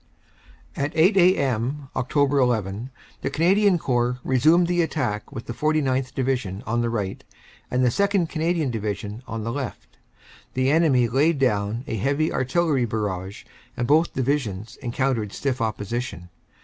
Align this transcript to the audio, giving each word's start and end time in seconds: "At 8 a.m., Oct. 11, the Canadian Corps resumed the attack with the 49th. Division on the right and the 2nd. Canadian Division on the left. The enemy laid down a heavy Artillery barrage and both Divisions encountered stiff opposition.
"At 0.75 0.93
8 0.95 1.15
a.m., 1.15 1.89
Oct. 1.95 2.15
11, 2.41 2.89
the 3.21 3.29
Canadian 3.29 3.77
Corps 3.77 4.17
resumed 4.23 4.65
the 4.65 4.81
attack 4.81 5.31
with 5.31 5.45
the 5.45 5.53
49th. 5.53 6.15
Division 6.15 6.63
on 6.65 6.81
the 6.81 6.89
right 6.89 7.23
and 7.69 7.85
the 7.85 7.89
2nd. 7.89 8.27
Canadian 8.27 8.71
Division 8.71 9.21
on 9.27 9.43
the 9.43 9.51
left. 9.51 9.99
The 10.55 10.71
enemy 10.71 11.07
laid 11.07 11.37
down 11.37 11.83
a 11.85 11.97
heavy 11.97 12.33
Artillery 12.33 12.85
barrage 12.85 13.43
and 13.77 13.85
both 13.85 14.13
Divisions 14.13 14.75
encountered 14.77 15.33
stiff 15.33 15.61
opposition. 15.61 16.29